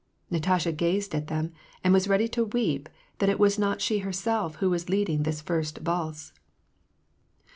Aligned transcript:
Natasha 0.31 0.71
gazed 0.71 1.13
at 1.13 1.27
them, 1.27 1.53
and 1.83 1.93
was 1.93 2.07
ready 2.07 2.27
to 2.29 2.45
weep 2.45 2.89
that 3.19 3.29
it 3.29 3.37
was 3.37 3.59
not 3.59 3.81
she 3.81 3.99
herself 3.99 4.55
who 4.55 4.67
was 4.71 4.89
leading 4.89 5.21
this 5.21 5.41
first 5.41 5.77
valse. 5.77 6.33